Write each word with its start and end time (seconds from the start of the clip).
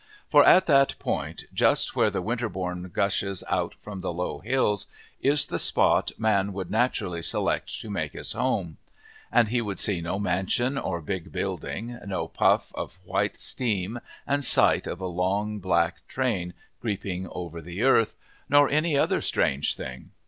For 0.27 0.43
at 0.43 0.65
that 0.65 0.97
point, 0.97 1.43
just 1.53 1.95
where 1.95 2.09
the 2.09 2.23
winterbourne 2.23 2.89
gushes 2.91 3.43
out 3.47 3.75
from 3.75 3.99
the 3.99 4.11
low 4.11 4.39
hills, 4.39 4.87
is 5.21 5.45
the 5.45 5.59
spot 5.59 6.11
man 6.17 6.53
would 6.53 6.71
naturally 6.71 7.21
select 7.21 7.79
to 7.81 7.89
make 7.91 8.13
his 8.13 8.31
home. 8.33 8.77
And 9.31 9.49
he 9.49 9.61
would 9.61 9.77
see 9.77 10.01
no 10.01 10.17
mansion 10.17 10.75
or 10.75 11.01
big 11.03 11.31
building, 11.31 11.99
no 12.07 12.27
puff 12.27 12.73
of 12.73 12.97
white 13.05 13.37
steam 13.37 13.99
and 14.25 14.43
sight 14.43 14.87
of 14.87 15.01
a 15.01 15.05
long, 15.05 15.59
black 15.59 16.07
train 16.07 16.55
creeping 16.79 17.27
over 17.29 17.61
the 17.61 17.83
earth, 17.83 18.15
nor 18.49 18.67
any 18.71 18.97
other 18.97 19.21
strange 19.21 19.75
thing. 19.75 20.09